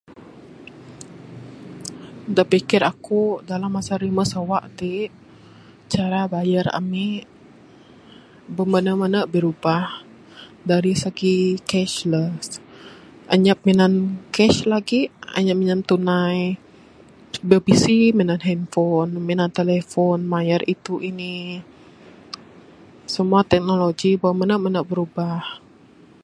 [2.35, 4.93] Da pikir aku dalam masa rimeh sawa ti
[5.93, 7.07] cara bayar ami
[8.55, 9.83] beh mene mene birubah
[10.69, 11.35] dari segi
[11.69, 12.21] cash ne
[13.33, 13.93] anyap minan
[14.35, 15.01] cash lagi
[15.37, 16.37] anyap minan tunai.
[17.49, 21.35] Beh bisi minan handphone minan telephone mayar itu ini.
[23.13, 25.39] Semua teknologi beh mene mene birubah.